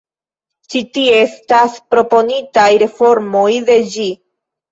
Ĉi 0.73 0.79
tie 0.97 1.17
estas 1.25 1.75
proponitaj 1.95 2.63
reformoj 2.85 3.47
de 3.69 3.79
ĝi. 3.97 4.09